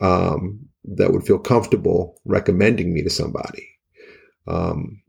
um, 0.00 0.60
that 0.84 1.12
would 1.12 1.26
feel 1.26 1.38
comfortable 1.38 2.20
recommending 2.24 2.92
me 2.92 3.02
to 3.02 3.10
somebody. 3.10 3.66
Um, 4.46 5.02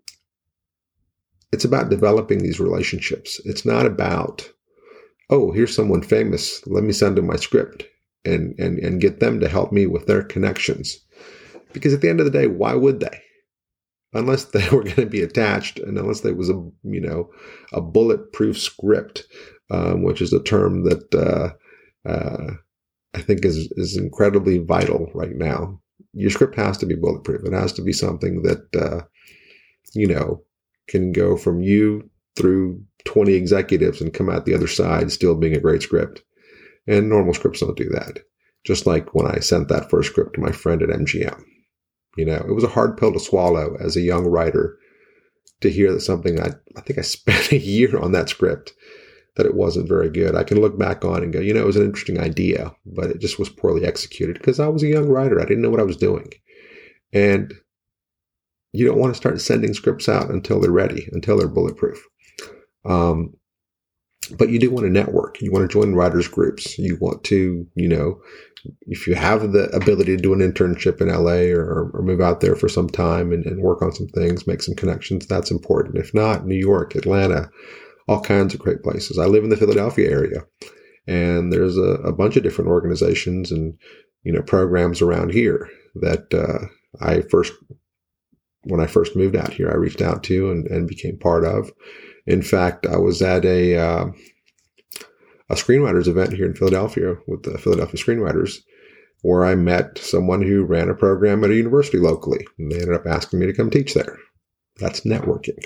it's 1.51 1.65
about 1.65 1.89
developing 1.89 2.39
these 2.39 2.59
relationships. 2.59 3.41
It's 3.45 3.65
not 3.65 3.85
about, 3.85 4.50
oh, 5.29 5.51
here's 5.51 5.75
someone 5.75 6.01
famous. 6.01 6.65
Let 6.67 6.83
me 6.83 6.93
send 6.93 7.17
them 7.17 7.27
my 7.27 7.36
script 7.36 7.83
and, 8.25 8.57
and, 8.59 8.79
and 8.79 9.01
get 9.01 9.19
them 9.19 9.39
to 9.39 9.50
help 9.50 9.71
me 9.71 9.86
with 9.86 10.07
their 10.07 10.24
connections. 10.24 10.98
Because 11.71 11.93
at 11.93 12.01
the 12.01 12.09
end 12.09 12.19
of 12.19 12.25
the 12.25 12.31
day, 12.31 12.48
why 12.48 12.74
would 12.74 13.00
they? 13.00 13.21
Unless 14.13 14.45
they 14.45 14.67
were 14.71 14.83
going 14.83 14.95
to 14.95 15.05
be 15.05 15.21
attached 15.21 15.79
and 15.79 15.98
unless 15.98 16.21
there 16.21 16.33
was 16.33 16.50
a, 16.50 16.55
you 16.83 17.01
know, 17.01 17.29
a 17.71 17.81
bulletproof 17.81 18.57
script 18.57 19.27
um, 19.71 20.03
which 20.03 20.21
is 20.21 20.33
a 20.33 20.43
term 20.43 20.83
that 20.83 21.13
uh, 21.13 22.09
uh, 22.09 22.53
I 23.13 23.21
think 23.21 23.45
is 23.45 23.71
is 23.74 23.98
incredibly 23.98 24.59
vital 24.59 25.12
right 25.13 25.36
now. 25.36 25.79
Your 26.13 26.31
script 26.31 26.55
has 26.55 26.77
to 26.79 26.86
be 26.86 26.95
bulletproof. 26.95 27.45
It 27.45 27.53
has 27.53 27.74
to 27.74 27.81
be 27.81 27.93
something 27.93 28.41
that 28.43 28.75
uh, 28.75 29.03
you 29.93 30.07
know 30.07 30.43
can 30.88 31.12
go 31.12 31.38
from 31.38 31.62
you 31.62 32.09
through 32.36 32.83
20 33.09 33.33
executives 33.33 34.01
and 34.01 34.13
come 34.13 34.29
out 34.29 34.45
the 34.45 34.53
other 34.53 34.67
side 34.67 35.11
still 35.11 35.33
being 35.33 35.55
a 35.55 35.59
great 35.59 35.81
script. 35.81 36.21
And 36.85 37.09
normal 37.09 37.33
scripts 37.33 37.61
don't 37.61 37.75
do 37.75 37.89
that. 37.89 38.19
Just 38.63 38.85
like 38.85 39.15
when 39.15 39.25
I 39.25 39.39
sent 39.39 39.67
that 39.69 39.89
first 39.89 40.11
script 40.11 40.35
to 40.35 40.41
my 40.41 40.51
friend 40.51 40.83
at 40.83 40.89
MGM. 40.89 41.43
You 42.17 42.25
know, 42.25 42.35
it 42.35 42.53
was 42.53 42.63
a 42.63 42.69
hard 42.69 42.97
pill 42.97 43.11
to 43.11 43.19
swallow 43.19 43.75
as 43.79 43.97
a 43.97 44.01
young 44.01 44.27
writer 44.27 44.77
to 45.61 45.71
hear 45.71 45.91
that 45.91 46.01
something 46.01 46.39
I, 46.39 46.51
I 46.77 46.81
think 46.81 46.99
I 46.99 47.01
spent 47.17 47.51
a 47.51 47.57
year 47.57 47.97
on 47.97 48.11
that 48.11 48.29
script 48.29 48.73
that 49.35 49.47
it 49.47 49.55
wasn't 49.55 49.89
very 49.89 50.09
good. 50.09 50.35
I 50.35 50.43
can 50.43 50.61
look 50.61 50.77
back 50.77 51.03
on 51.03 51.23
and 51.23 51.33
go, 51.33 51.39
you 51.39 51.53
know, 51.53 51.61
it 51.61 51.65
was 51.65 51.77
an 51.77 51.85
interesting 51.85 52.19
idea, 52.19 52.75
but 52.85 53.09
it 53.09 53.19
just 53.19 53.39
was 53.39 53.49
poorly 53.49 53.85
executed 53.85 54.37
because 54.37 54.59
I 54.59 54.67
was 54.67 54.83
a 54.83 54.87
young 54.87 55.09
writer. 55.09 55.39
I 55.39 55.45
didn't 55.45 55.63
know 55.63 55.71
what 55.71 55.79
I 55.79 55.83
was 55.83 55.97
doing. 55.97 56.29
And 57.11 57.53
you 58.71 58.85
don't 58.85 58.99
want 58.99 59.13
to 59.13 59.17
start 59.17 59.41
sending 59.41 59.73
scripts 59.73 60.07
out 60.07 60.29
until 60.29 60.59
they're 60.59 60.71
ready, 60.71 61.09
until 61.11 61.37
they're 61.37 61.47
bulletproof. 61.47 62.05
Um, 62.86 63.33
but 64.38 64.50
you 64.50 64.59
do 64.59 64.69
want 64.69 64.86
to 64.86 64.91
network. 64.91 65.41
You 65.41 65.51
want 65.51 65.69
to 65.69 65.74
join 65.74 65.95
writers 65.95 66.27
groups. 66.27 66.77
You 66.77 66.98
want 67.00 67.24
to, 67.25 67.65
you 67.75 67.88
know, 67.88 68.21
if 68.81 69.07
you 69.07 69.15
have 69.15 69.51
the 69.53 69.69
ability 69.69 70.15
to 70.15 70.21
do 70.21 70.33
an 70.33 70.39
internship 70.39 71.01
in 71.01 71.07
LA 71.07 71.55
or, 71.57 71.89
or 71.93 72.01
move 72.01 72.21
out 72.21 72.41
there 72.41 72.55
for 72.55 72.69
some 72.69 72.89
time 72.89 73.31
and, 73.31 73.45
and 73.45 73.62
work 73.62 73.81
on 73.81 73.91
some 73.91 74.07
things, 74.07 74.45
make 74.45 74.62
some 74.62 74.75
connections, 74.75 75.25
that's 75.25 75.50
important. 75.50 75.98
If 75.98 76.13
not, 76.13 76.45
New 76.45 76.57
York, 76.57 76.95
Atlanta, 76.95 77.50
all 78.07 78.21
kinds 78.21 78.53
of 78.53 78.59
great 78.59 78.83
places. 78.83 79.17
I 79.17 79.25
live 79.25 79.43
in 79.43 79.50
the 79.50 79.57
Philadelphia 79.57 80.12
area, 80.12 80.41
and 81.07 81.51
there's 81.51 81.77
a, 81.77 82.01
a 82.03 82.12
bunch 82.12 82.36
of 82.36 82.43
different 82.43 82.69
organizations 82.69 83.51
and 83.51 83.75
you 84.24 84.33
know, 84.33 84.41
programs 84.41 85.01
around 85.01 85.31
here 85.31 85.69
that 85.95 86.33
uh, 86.33 86.65
I 87.03 87.21
first, 87.21 87.53
when 88.63 88.79
I 88.79 88.88
first 88.88 89.15
moved 89.15 89.36
out 89.36 89.53
here, 89.53 89.69
I 89.71 89.75
reached 89.75 90.01
out 90.01 90.24
to 90.24 90.51
and, 90.51 90.67
and 90.67 90.88
became 90.88 91.17
part 91.17 91.45
of. 91.45 91.71
In 92.29 92.43
fact, 92.43 92.86
I 92.86 92.98
was 92.98 93.24
at 93.24 93.43
a 93.43 93.75
uh, 93.75 94.05
a 95.50 95.55
screenwriters 95.55 96.07
event 96.07 96.33
here 96.33 96.45
in 96.45 96.53
Philadelphia 96.53 97.15
with 97.27 97.41
the 97.41 97.57
Philadelphia 97.57 98.00
Screenwriters, 98.00 98.59
where 99.24 99.43
I 99.43 99.55
met 99.55 99.98
someone 99.98 100.43
who 100.43 100.63
ran 100.63 100.89
a 100.89 100.93
program 100.93 101.43
at 101.43 101.50
a 101.50 101.55
university 101.55 101.98
locally, 101.98 102.45
and 102.59 102.71
they 102.71 102.75
ended 102.75 102.93
up 102.93 103.07
asking 103.07 103.39
me 103.39 103.48
to 103.48 103.53
come 103.53 103.71
teach 103.71 103.95
there. 103.95 104.15
That's 104.77 105.01
networking. 105.01 105.57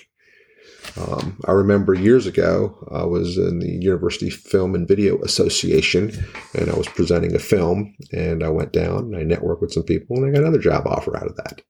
Um, 0.95 1.37
I 1.45 1.51
remember 1.51 1.93
years 1.93 2.27
ago, 2.27 2.87
I 2.91 3.03
was 3.03 3.37
in 3.37 3.59
the 3.59 3.69
University 3.69 4.29
Film 4.29 4.73
and 4.73 4.87
Video 4.87 5.21
Association, 5.21 6.13
and 6.53 6.69
I 6.69 6.77
was 6.77 6.87
presenting 6.87 7.35
a 7.35 7.39
film, 7.39 7.93
and 8.13 8.41
I 8.41 8.49
went 8.49 8.71
down, 8.71 9.13
and 9.13 9.17
I 9.17 9.23
networked 9.23 9.59
with 9.59 9.73
some 9.73 9.83
people, 9.83 10.15
and 10.15 10.25
I 10.25 10.31
got 10.31 10.43
another 10.43 10.59
job 10.59 10.87
offer 10.87 11.17
out 11.17 11.27
of 11.27 11.35
that. 11.35 11.61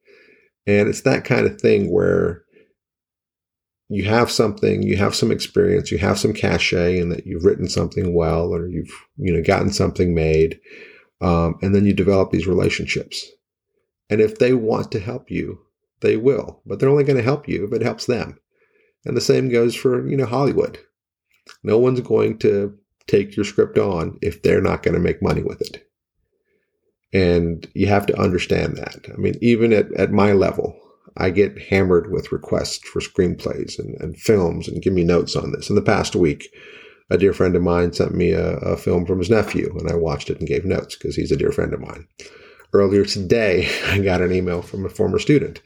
And 0.68 0.88
it's 0.88 1.02
that 1.02 1.26
kind 1.26 1.48
of 1.48 1.60
thing 1.60 1.92
where 1.92 2.43
you 3.94 4.06
have 4.06 4.32
something, 4.32 4.82
you 4.82 4.98
have 4.98 5.14
some 5.14 5.32
experience, 5.32 5.92
you 5.92 6.00
have 6.00 6.18
some 6.18 6.34
cachet, 6.34 7.00
and 7.00 7.12
that 7.12 7.28
you've 7.28 7.46
written 7.46 7.70
something 7.70 8.14
well, 8.14 8.54
or 8.54 8.68
you've 8.68 8.92
you 9.18 9.34
know 9.34 9.44
gotten 9.44 9.72
something 9.72 10.16
made, 10.16 10.60
um, 11.22 11.58
and 11.62 11.76
then 11.76 11.86
you 11.86 11.94
develop 11.94 12.32
these 12.32 12.48
relationships. 12.48 13.26
And 14.10 14.20
if 14.20 14.40
they 14.40 14.54
want 14.54 14.92
to 14.92 15.00
help 15.00 15.30
you, 15.30 15.60
they 16.02 16.18
will, 16.18 16.62
but 16.66 16.80
they're 16.80 16.90
only 16.90 17.04
going 17.04 17.18
to 17.18 17.24
help 17.24 17.48
you 17.48 17.66
if 17.66 17.74
it 17.74 17.82
helps 17.82 18.06
them. 18.06 18.40
And 19.06 19.18
the 19.18 19.22
same 19.22 19.50
goes 19.50 19.76
for, 19.76 20.08
you 20.08 20.18
know, 20.18 20.26
Hollywood. 20.26 20.80
No 21.64 21.78
one's 21.78 22.02
going 22.02 22.38
to 22.40 22.78
take 23.08 23.36
your 23.36 23.46
script 23.46 23.78
on 23.78 24.18
if 24.22 24.42
they're 24.42 24.62
not 24.62 24.84
going 24.84 24.96
to 24.96 25.00
make 25.00 25.22
money 25.22 25.44
with 25.44 25.62
it. 25.62 25.88
And 27.14 27.68
you 27.74 27.88
have 27.88 28.06
to 28.08 28.20
understand 28.20 28.78
that. 28.78 29.06
I 29.14 29.18
mean, 29.18 29.36
even 29.42 29.72
at, 29.72 29.92
at 29.94 30.12
my 30.12 30.32
level, 30.32 30.80
I 31.18 31.30
get 31.30 31.62
hammered 31.70 32.12
with 32.12 32.32
requests 32.32 32.88
for 32.88 33.00
screenplays 33.00 33.78
and, 33.78 33.96
and 34.02 34.18
films 34.18 34.68
and 34.68 34.82
give 34.82 34.94
me 34.94 35.04
notes 35.04 35.36
on 35.36 35.52
this. 35.52 35.70
In 35.70 35.76
the 35.76 35.82
past 35.82 36.16
week, 36.16 36.50
a 37.10 37.18
dear 37.18 37.34
friend 37.34 37.56
of 37.56 37.62
mine 37.62 37.94
sent 37.94 38.16
me 38.16 38.32
a, 38.32 38.56
a 38.58 38.78
film 38.78 39.06
from 39.06 39.20
his 39.20 39.30
nephew, 39.30 39.76
and 39.78 39.90
I 39.90 39.96
watched 39.96 40.30
it 40.30 40.40
and 40.40 40.48
gave 40.48 40.66
notes 40.66 40.96
because 40.96 41.16
he's 41.16 41.32
a 41.32 41.38
dear 41.38 41.52
friend 41.52 41.74
of 41.74 41.82
mine. 41.82 42.08
Earlier 42.74 43.06
today, 43.06 43.70
I 43.86 44.00
got 44.00 44.22
an 44.22 44.32
email 44.32 44.62
from 44.62 44.86
a 44.86 44.90
former 44.90 45.20
student 45.20 45.62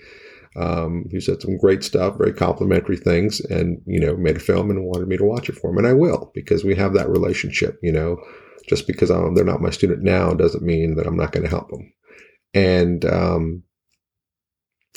um, 0.57 1.05
who 1.11 1.21
said 1.21 1.41
some 1.41 1.57
great 1.57 1.83
stuff, 1.83 2.17
very 2.17 2.33
complimentary 2.33 2.97
things, 2.97 3.39
and 3.41 3.81
you 3.85 3.99
know 3.99 4.17
made 4.17 4.37
a 4.37 4.41
film 4.41 4.69
and 4.69 4.83
wanted 4.83 5.07
me 5.07 5.17
to 5.17 5.23
watch 5.23 5.49
it 5.49 5.55
for 5.55 5.69
him, 5.69 5.77
and 5.77 5.87
I 5.87 5.93
will 5.93 6.31
because 6.33 6.63
we 6.63 6.75
have 6.75 6.93
that 6.93 7.09
relationship. 7.09 7.77
You 7.81 7.91
know, 7.91 8.17
just 8.67 8.87
because 8.87 9.11
I'm, 9.11 9.35
they're 9.35 9.45
not 9.45 9.61
my 9.61 9.69
student 9.69 10.03
now 10.03 10.33
doesn't 10.33 10.63
mean 10.63 10.95
that 10.95 11.05
I'm 11.05 11.17
not 11.17 11.31
going 11.31 11.43
to 11.43 11.49
help 11.49 11.69
them, 11.69 11.93
and 12.53 13.05
um, 13.05 13.63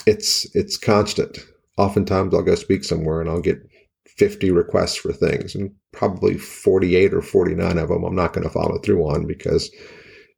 it's 0.07 0.47
it's 0.55 0.77
constant. 0.77 1.39
Oftentimes, 1.77 2.35
I'll 2.35 2.43
go 2.43 2.55
speak 2.55 2.85
somewhere 2.85 3.21
and 3.21 3.31
I'll 3.31 3.41
get 3.41 3.63
50 4.07 4.51
requests 4.51 4.97
for 4.97 5.13
things, 5.13 5.55
and 5.55 5.75
probably 5.93 6.37
48 6.37 7.15
or 7.15 7.23
49 7.23 7.79
of 7.79 7.89
them 7.89 8.05
I'm 8.05 8.15
not 8.15 8.33
going 8.33 8.45
to 8.45 8.53
follow 8.53 8.79
through 8.79 9.03
on 9.05 9.27
because 9.27 9.71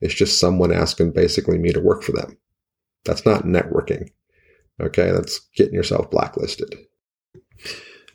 it's 0.00 0.14
just 0.14 0.38
someone 0.38 0.72
asking 0.72 1.12
basically 1.12 1.58
me 1.58 1.72
to 1.72 1.80
work 1.80 2.02
for 2.02 2.12
them. 2.12 2.36
That's 3.04 3.26
not 3.26 3.44
networking. 3.44 4.10
Okay, 4.80 5.10
that's 5.10 5.40
getting 5.56 5.74
yourself 5.74 6.10
blacklisted. 6.10 6.74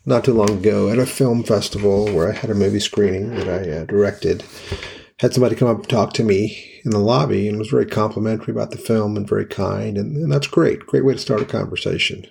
Not 0.06 0.24
too 0.24 0.32
long 0.32 0.50
ago, 0.50 0.88
at 0.88 0.98
a 0.98 1.06
film 1.06 1.42
festival 1.44 2.06
where 2.06 2.30
I 2.30 2.32
had 2.32 2.50
a 2.50 2.54
movie 2.54 2.80
screening 2.80 3.34
that 3.34 3.48
I 3.48 3.70
uh, 3.70 3.84
directed, 3.84 4.42
had 5.18 5.34
somebody 5.34 5.56
come 5.56 5.68
up 5.68 5.78
and 5.78 5.88
talk 5.88 6.12
to 6.14 6.24
me 6.24 6.80
in 6.84 6.90
the 6.90 6.98
lobby 6.98 7.48
and 7.48 7.58
was 7.58 7.68
very 7.68 7.86
complimentary 7.86 8.52
about 8.52 8.70
the 8.70 8.78
film 8.78 9.16
and 9.16 9.28
very 9.28 9.46
kind, 9.46 9.98
and, 9.98 10.16
and 10.16 10.32
that's 10.32 10.46
great. 10.46 10.86
Great 10.86 11.04
way 11.04 11.12
to 11.12 11.18
start 11.18 11.42
a 11.42 11.44
conversation. 11.44 12.26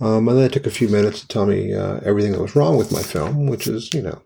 Um, 0.00 0.28
and 0.28 0.36
then 0.36 0.44
it 0.46 0.52
took 0.52 0.66
a 0.66 0.70
few 0.70 0.88
minutes 0.88 1.20
to 1.20 1.28
tell 1.28 1.46
me 1.46 1.72
uh, 1.72 2.00
everything 2.04 2.32
that 2.32 2.42
was 2.42 2.56
wrong 2.56 2.76
with 2.76 2.92
my 2.92 3.02
film, 3.02 3.46
which 3.46 3.66
is, 3.66 3.94
you 3.94 4.02
know, 4.02 4.20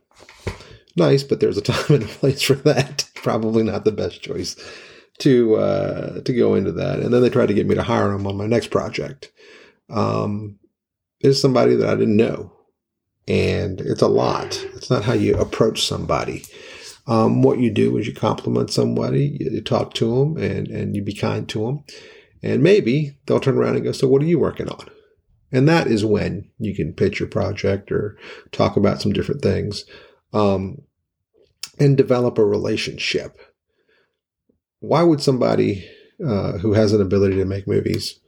nice, 0.97 1.23
but 1.23 1.41
there's 1.41 1.59
a 1.59 1.63
time 1.63 1.95
and 1.95 2.03
a 2.03 2.07
place 2.07 2.43
for 2.43 2.55
that. 2.55 3.09
Probably 3.15 3.63
not 3.63 3.85
the 3.85 3.93
best 3.93 4.23
choice 4.23 4.57
to 5.19 5.57
uh, 5.57 6.21
to 6.21 6.33
go 6.33 6.55
into 6.55 6.73
that. 6.73 7.01
And 7.01 7.13
then 7.13 7.23
they 7.23 7.31
tried 7.31 7.47
to 7.47 7.55
get 7.55 7.67
me 7.67 7.75
to 7.75 7.83
hire 7.83 8.13
him 8.13 8.27
on 8.27 8.37
my 8.37 8.47
next 8.47 8.71
project. 8.71 9.31
Um, 9.89 10.59
is 11.21 11.41
somebody 11.41 11.75
that 11.77 11.89
I 11.89 11.95
didn't 11.95 12.17
know, 12.17 12.53
and 13.29 13.81
it's 13.81 14.03
a 14.03 14.09
lot. 14.09 14.63
It's 14.75 14.91
not 14.91 15.05
how 15.05 15.13
you 15.13 15.37
approach 15.37 15.87
somebody. 15.87 16.45
Um, 17.07 17.43
what 17.43 17.61
you 17.61 17.71
do 17.71 17.97
is 17.97 18.07
you 18.07 18.15
compliment 18.15 18.71
somebody, 18.71 19.37
you, 19.41 19.51
you 19.51 19.61
talk 19.61 19.95
to 19.95 20.19
them, 20.19 20.37
and 20.37 20.69
and 20.69 20.97
you 20.97 21.03
be 21.03 21.15
kind 21.15 21.49
to 21.51 21.67
them, 21.67 21.85
and 22.43 22.63
maybe 22.63 23.19
they'll 23.27 23.41
turn 23.41 23.57
around 23.57 23.77
and 23.77 23.85
go, 23.85 23.93
"So 23.93 24.09
what 24.09 24.23
are 24.23 24.27
you 24.27 24.39
working 24.39 24.69
on?" 24.69 24.89
And 25.53 25.69
that 25.69 25.87
is 25.87 26.05
when 26.05 26.51
you 26.59 26.75
can 26.75 26.93
pitch 26.93 27.21
your 27.21 27.29
project 27.29 27.93
or 27.93 28.19
talk 28.51 28.77
about 28.77 29.01
some 29.01 29.13
different 29.13 29.43
things, 29.43 29.85
um, 30.33 30.83
and 31.79 31.97
develop 31.97 32.39
a 32.39 32.45
relationship 32.45 33.39
why 34.81 35.03
would 35.03 35.21
somebody 35.21 35.89
uh, 36.25 36.53
who 36.59 36.73
has 36.73 36.93
an 36.93 37.01
ability 37.01 37.37
to 37.37 37.45
make 37.45 37.67
movies 37.67 38.21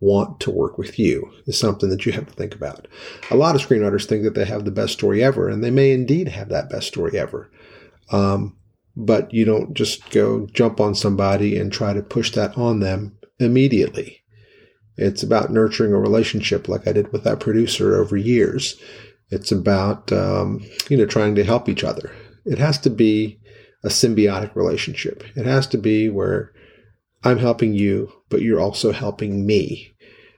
want 0.00 0.40
to 0.40 0.50
work 0.50 0.76
with 0.76 0.98
you 0.98 1.30
is 1.46 1.58
something 1.58 1.88
that 1.88 2.04
you 2.04 2.12
have 2.12 2.26
to 2.26 2.32
think 2.32 2.54
about. 2.54 2.86
A 3.30 3.36
lot 3.36 3.54
of 3.54 3.62
screenwriters 3.66 4.06
think 4.06 4.22
that 4.24 4.34
they 4.34 4.44
have 4.44 4.64
the 4.64 4.70
best 4.70 4.92
story 4.92 5.22
ever, 5.22 5.48
and 5.48 5.62
they 5.62 5.70
may 5.70 5.92
indeed 5.92 6.28
have 6.28 6.48
that 6.50 6.68
best 6.68 6.88
story 6.88 7.18
ever. 7.18 7.50
Um, 8.10 8.56
but 8.96 9.32
you 9.32 9.44
don't 9.44 9.74
just 9.74 10.08
go 10.10 10.46
jump 10.52 10.80
on 10.80 10.94
somebody 10.94 11.58
and 11.58 11.72
try 11.72 11.92
to 11.92 12.02
push 12.02 12.30
that 12.32 12.56
on 12.56 12.80
them 12.80 13.16
immediately. 13.38 14.22
It's 14.96 15.22
about 15.22 15.50
nurturing 15.50 15.92
a 15.92 15.98
relationship 15.98 16.68
like 16.68 16.86
I 16.86 16.92
did 16.92 17.12
with 17.12 17.24
that 17.24 17.40
producer 17.40 18.00
over 18.00 18.16
years. 18.16 18.80
It's 19.30 19.50
about, 19.50 20.12
um, 20.12 20.64
you 20.88 20.96
know, 20.96 21.06
trying 21.06 21.34
to 21.34 21.44
help 21.44 21.68
each 21.68 21.82
other. 21.82 22.14
It 22.44 22.58
has 22.58 22.78
to 22.80 22.90
be 22.90 23.40
a 23.82 23.88
symbiotic 23.88 24.54
relationship. 24.54 25.24
It 25.34 25.46
has 25.46 25.66
to 25.68 25.78
be 25.78 26.08
where 26.08 26.52
I'm 27.24 27.38
helping 27.38 27.74
you, 27.74 28.12
but 28.28 28.42
you're 28.42 28.60
also 28.60 28.92
helping 28.92 29.46
me. 29.46 29.94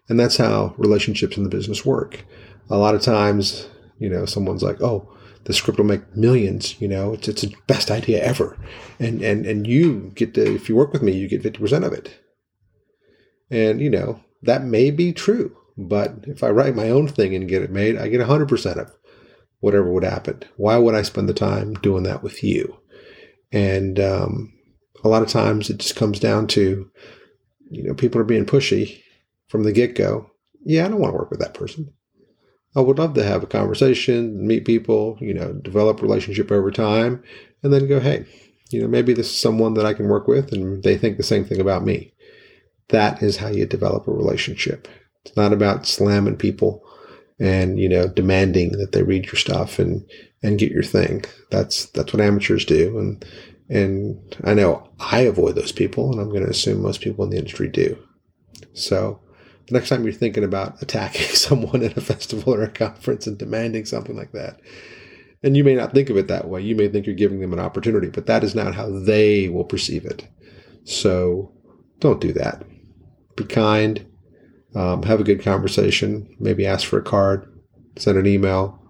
And 0.09 0.19
that's 0.19 0.37
how 0.37 0.75
relationships 0.79 1.37
in 1.37 1.43
the 1.43 1.51
business 1.51 1.85
work. 1.85 2.25
A 2.71 2.79
lot 2.79 2.95
of 2.95 3.03
times, 3.03 3.69
you 3.99 4.09
know, 4.09 4.25
someone's 4.25 4.63
like, 4.63 4.81
oh, 4.81 5.13
the 5.47 5.53
script 5.53 5.79
will 5.79 5.87
make 5.87 6.17
millions, 6.17 6.81
you 6.81 6.89
know, 6.89 7.13
it's, 7.13 7.29
it's 7.29 7.43
the 7.43 7.55
best 7.69 7.91
idea 7.91 8.23
ever. 8.23 8.59
And, 8.99 9.23
and, 9.23 9.47
and 9.47 9.65
you 9.65 10.11
get 10.17 10.35
to, 10.35 10.55
if 10.55 10.69
you 10.69 10.75
work 10.75 10.93
with 10.93 11.03
me, 11.03 11.13
you 11.13 11.29
get 11.29 11.43
50% 11.43 11.87
of 11.87 11.93
it. 11.93 12.19
And, 13.49 13.81
you 13.81 13.89
know, 13.89 14.21
that 14.43 14.65
may 14.65 14.91
be 14.91 15.13
true, 15.13 15.57
but 15.79 16.25
if 16.25 16.43
I 16.43 16.51
write 16.51 16.75
my 16.75 16.91
own 16.91 17.07
thing 17.07 17.33
and 17.35 17.49
get 17.49 17.63
it 17.63 17.71
made, 17.71 17.97
I 17.97 18.09
get 18.09 18.21
100% 18.21 18.77
of 18.77 18.91
whatever 19.61 19.93
would 19.93 20.03
happen. 20.03 20.43
Why 20.57 20.79
would 20.79 20.97
I 20.97 21.03
spend 21.03 21.29
the 21.29 21.35
time 21.35 21.75
doing 21.75 22.03
that 22.03 22.25
with 22.25 22.43
you? 22.43 22.79
And 23.53 24.01
um, 24.01 24.53
a 25.05 25.09
lot 25.09 25.23
of 25.23 25.29
times 25.29 25.71
it 25.71 25.79
just 25.79 25.95
comes 25.95 26.19
down 26.19 26.49
to, 26.49 26.91
you 27.71 27.85
know, 27.85 27.95
people 27.95 28.21
are 28.21 28.25
being 28.25 28.47
pushy 28.47 29.01
from 29.49 29.63
the 29.63 29.73
get 29.73 29.95
go. 29.95 30.29
Yeah, 30.65 30.87
I 30.87 30.89
don't 30.89 30.99
want 30.99 31.13
to 31.13 31.19
work 31.19 31.31
with 31.31 31.39
that 31.39 31.55
person. 31.55 31.93
I 32.77 32.81
would 32.81 32.99
love 32.99 33.15
to 33.15 33.25
have 33.25 33.43
a 33.43 33.47
conversation, 33.47 34.47
meet 34.47 34.65
people, 34.65 35.17
you 35.21 35.35
know, 35.35 35.55
develop 35.55 36.03
relationship 36.03 36.53
over 36.53 36.71
time, 36.71 37.23
and 37.63 37.73
then 37.73 37.89
go, 37.89 37.99
hey, 37.99 38.27
you 38.71 38.83
know, 38.83 38.89
maybe 38.89 39.13
this 39.13 39.31
is 39.31 39.41
someone 39.41 39.75
that 39.75 39.87
I 39.87 39.95
can 39.95 40.09
work 40.09 40.29
with 40.29 40.53
and 40.53 40.83
they 40.83 40.99
think 40.99 41.17
the 41.17 41.23
same 41.23 41.45
thing 41.45 41.61
about 41.61 41.85
me. 41.85 42.13
That 42.89 43.23
is 43.23 43.39
how 43.39 43.49
you 43.49 43.67
develop 43.67 44.07
a 44.07 44.13
relationship. 44.13 44.87
It's 45.25 45.37
not 45.37 45.53
about 45.53 45.87
slamming 45.87 46.37
people 46.37 46.85
and, 47.41 47.81
you 47.81 47.89
know, 47.89 48.09
demanding 48.09 48.73
that 48.73 48.93
they 48.93 49.03
read 49.03 49.27
your 49.27 49.37
stuff 49.37 49.79
and 49.79 50.05
and 50.43 50.59
get 50.59 50.71
your 50.71 50.83
thing. 50.83 51.25
That's 51.51 51.87
that's 51.87 52.13
what 52.13 52.23
amateurs 52.23 52.65
do, 52.65 52.99
and 52.99 53.25
and 53.69 54.37
I 54.45 54.55
know 54.55 54.89
I 55.01 55.21
avoid 55.21 55.57
those 55.57 55.73
people, 55.73 56.13
and 56.13 56.21
I'm 56.21 56.31
going 56.31 56.45
to 56.45 56.51
assume 56.51 56.83
most 56.83 57.01
people 57.01 57.25
in 57.25 57.31
the 57.31 57.39
industry 57.39 57.69
do. 57.69 57.99
So 58.73 59.21
the 59.69 59.75
next 59.75 59.89
time 59.89 60.05
you're 60.05 60.13
thinking 60.13 60.45
about 60.45 60.81
attacking 60.83 61.27
someone 61.35 61.83
at 61.83 61.97
a 61.97 62.01
festival 62.01 62.55
or 62.55 62.63
a 62.63 62.71
conference 62.71 63.27
and 63.27 63.39
demanding 63.39 63.85
something 63.85 64.17
like 64.17 64.33
that, 64.33 64.61
and 65.43 65.57
you 65.57 65.65
may 65.65 65.75
not 65.75 65.93
think 65.93 66.11
of 66.11 66.17
it 66.17 66.29
that 66.29 66.49
way, 66.49 66.61
you 66.61 66.75
may 66.75 66.89
think 66.89 67.07
you're 67.07 67.15
giving 67.15 67.41
them 67.41 67.53
an 67.53 67.61
opportunity, 67.61 68.09
but 68.09 68.27
that 68.27 68.45
is 68.45 68.55
not 68.55 68.75
how 68.75 68.91
they 68.91 69.49
will 69.49 69.65
perceive 69.65 70.05
it. 70.05 70.29
So 70.85 71.53
don't 72.01 72.21
do 72.21 72.33
that. 72.33 72.65
Be 73.37 73.45
kind. 73.45 74.07
Um, 74.75 75.03
have 75.05 75.21
a 75.21 75.25
good 75.25 75.43
conversation. 75.43 76.35
Maybe 76.39 76.67
ask 76.67 76.87
for 76.87 76.99
a 76.99 77.03
card, 77.03 77.47
send 77.97 78.19
an 78.19 78.27
email, 78.27 78.83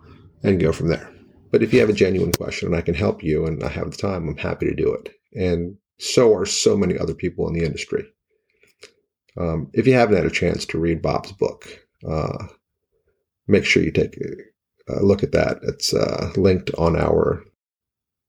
and 0.43 0.61
go 0.61 0.73
from 0.73 0.89
there. 0.89 1.13
But 1.51 1.63
if 1.63 1.73
you 1.73 1.81
have 1.81 1.89
a 1.89 1.95
genuine 1.95 2.33
question 2.33 2.69
and 2.69 2.77
I 2.77 2.81
can 2.81 2.95
help 2.95 3.23
you 3.23 3.47
and 3.47 3.63
I 3.63 3.69
have 3.69 3.91
the 3.91 3.97
time, 3.97 4.29
I'm 4.29 4.37
happy 4.37 4.67
to 4.67 4.75
do 4.75 4.93
it. 4.93 5.15
And 5.35 5.77
so 5.99 6.35
are 6.35 6.47
so 6.47 6.77
many 6.77 6.99
other 6.99 7.15
people 7.15 7.47
in 7.49 7.55
the 7.55 7.65
industry. 7.65 8.05
Um, 9.39 9.71
if 9.75 9.87
you 9.87 9.95
haven't 9.95 10.17
had 10.17 10.27
a 10.27 10.31
chance 10.31 10.65
to 10.67 10.79
read 10.79 11.03
Bob's 11.03 11.33
book, 11.33 11.87
uh, 12.09 12.47
make 13.47 13.65
sure 13.65 13.83
you 13.83 13.91
take 13.93 14.17
a, 14.89 15.03
look 15.03 15.23
at 15.23 15.33
that. 15.33 15.59
It's 15.63 15.93
uh, 15.93 16.33
linked 16.37 16.71
on 16.79 16.97
our 16.97 17.45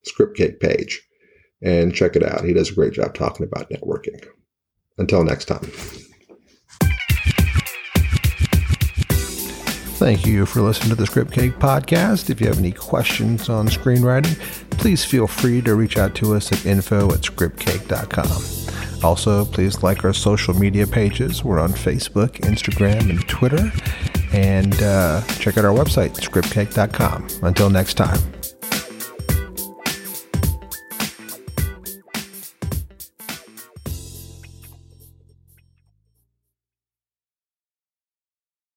Script 0.05 0.37
Cake 0.37 0.59
page. 0.59 1.01
and 1.61 1.93
check 1.93 2.15
it 2.15 2.23
out. 2.23 2.43
He 2.43 2.53
does 2.53 2.69
a 2.71 2.75
great 2.75 2.93
job 2.93 3.13
talking 3.15 3.45
about 3.45 3.69
networking. 3.69 4.23
Until 4.97 5.23
next 5.23 5.45
time. 5.45 5.71
Thank 9.97 10.27
you 10.27 10.45
for 10.45 10.61
listening 10.61 10.89
to 10.89 10.95
the 10.95 11.07
Script 11.07 11.31
Cake 11.31 11.53
podcast. 11.53 12.29
If 12.29 12.39
you 12.39 12.45
have 12.47 12.59
any 12.59 12.71
questions 12.71 13.49
on 13.49 13.67
screenwriting, 13.67 14.39
please 14.77 15.03
feel 15.03 15.25
free 15.25 15.61
to 15.63 15.73
reach 15.73 15.97
out 15.97 16.13
to 16.15 16.35
us 16.35 16.51
at 16.51 16.63
info 16.67 17.11
at 17.11 17.21
scriptcake.com. 17.21 18.66
Also, 19.03 19.45
please 19.45 19.83
like 19.83 20.03
our 20.03 20.13
social 20.13 20.53
media 20.53 20.87
pages. 20.87 21.43
We're 21.43 21.59
on 21.59 21.71
Facebook, 21.71 22.39
Instagram, 22.41 23.09
and 23.09 23.27
Twitter. 23.27 23.71
And 24.33 24.81
uh, 24.81 25.21
check 25.39 25.57
out 25.57 25.65
our 25.65 25.73
website, 25.73 26.15
scriptcake.com. 26.15 27.27
Until 27.43 27.69
next 27.69 27.93
time. 27.95 28.19